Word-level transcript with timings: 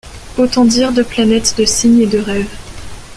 Autant 0.39 0.65
dire 0.65 0.91
deux 0.93 1.03
planètes 1.03 1.53
de 1.59 1.63
signes 1.63 1.99
et 2.01 2.07
de 2.07 2.17
rêves. 2.17 2.49